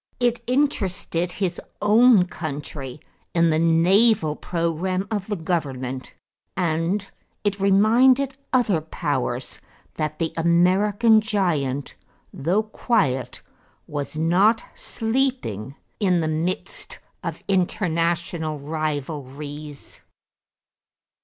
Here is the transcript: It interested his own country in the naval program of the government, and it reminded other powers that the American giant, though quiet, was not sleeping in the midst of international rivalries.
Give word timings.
It 0.19 0.41
interested 0.47 1.33
his 1.33 1.61
own 1.79 2.25
country 2.25 2.99
in 3.35 3.51
the 3.51 3.59
naval 3.59 4.35
program 4.35 5.07
of 5.11 5.27
the 5.27 5.35
government, 5.35 6.15
and 6.57 7.07
it 7.43 7.59
reminded 7.59 8.35
other 8.51 8.81
powers 8.81 9.59
that 9.97 10.17
the 10.17 10.33
American 10.35 11.21
giant, 11.21 11.93
though 12.33 12.63
quiet, 12.63 13.43
was 13.85 14.17
not 14.17 14.63
sleeping 14.73 15.75
in 15.99 16.19
the 16.21 16.27
midst 16.27 16.97
of 17.23 17.43
international 17.47 18.57
rivalries. 18.57 20.01